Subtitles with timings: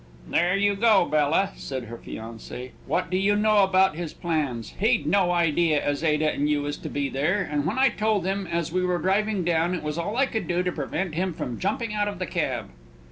[0.27, 2.71] "There you go, Bella!" said her fiancé.
[2.87, 4.73] "What do you know about his plans?
[4.79, 8.25] He'd no idea as Ada and you was to be there; and when I told
[8.25, 11.35] him, as we were driving down, it was all I could do to prevent him
[11.59, 12.71] jumping out of the cab."